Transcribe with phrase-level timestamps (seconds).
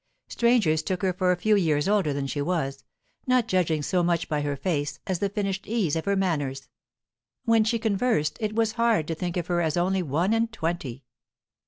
[0.29, 2.83] Strangers took her for a few years older than she was,
[3.27, 6.67] not judging so much by her face as the finished ease of her manners;
[7.45, 11.03] when she conversed, it was hard to think of her as only one and twenty.